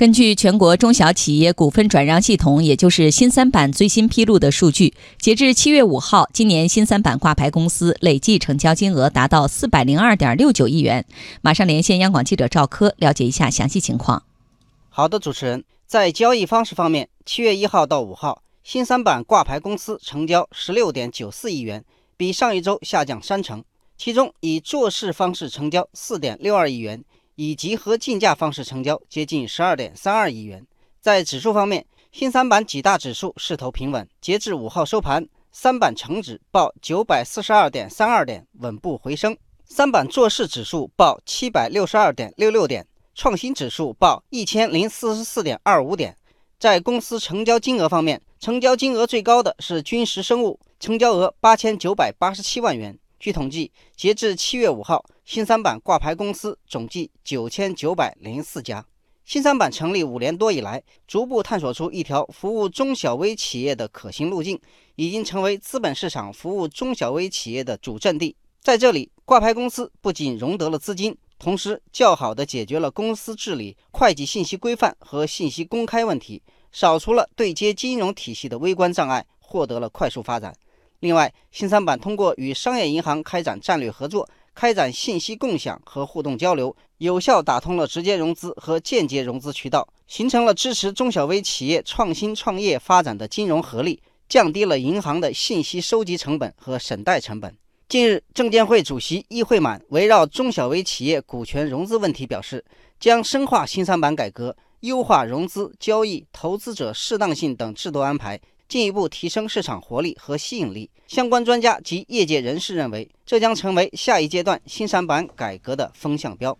[0.00, 11.04] 根据全国中小企业股份转让系统，也就是新三板最新披露的数据，截至七月五号，今年新三板挂牌公司累计成交金额达到四百零二点六九亿元。
[11.42, 14.22] 马上连线央广记者赵科，了解一下详细情况。
[14.88, 21.84] 好的，主持人，在交易方式方面，七月一号到五号，新三板挂牌公司成交十六点九四亿元，
[22.16, 23.62] 比上一周下降三成。
[23.98, 27.04] 其中，以做市方式成交四点六二亿元。
[27.42, 30.66] 以集合竞价方式成交接近十二点三二亿元。
[31.00, 34.06] 在指数方面，新三板几大指数势头平稳。
[34.20, 39.32] 截至五号收盘，三板成指报九百四十二点三二点，稳步回升；
[39.64, 46.14] 三板做市指数报七百六十二点六六点，创新指数报一千零四十四点二五点。
[46.58, 52.98] 在公司成交金额方面，成交金额最高的是君实生物，成交额八千九百八十七万元。
[53.20, 58.82] 据统计，截至七月五号，新三板挂牌公司总计九千九百零四家。
[59.26, 64.58] 新三板成立五年多以来，逐步探索出一条服务中小微企业的可行路径，
[64.96, 68.34] 已经成为资本市场服务中小微企业的主阵地。
[68.62, 80.54] 在这里，挂牌公司不仅融得了资金，同时较好地解决了公司治理、会计信息规范和信息公开问题，扫除了对接金融体系的微观障碍，获得了快速发展。
[81.00, 97.56] 另外，新三板通过与商业银行开展战略合作，开展信息共享和互动交流，有效打通了直接融资和间接融资渠道，形成了支持中小微企业创新创业发展的金融合力，降低了银行的信息收集成本和审贷成本。
[97.88, 102.62] 近日，证监会主席易会满围绕中小微企业股权融资问题表示，
[103.00, 108.38] 将深化新三板改革，优化融资、交易、投资者适当性等制度安排。
[108.70, 110.88] 进一步提升市场活力和吸引力。
[111.08, 116.56] 相关专家及业界人士认为，这将成为下一阶段新三板改革的风向标。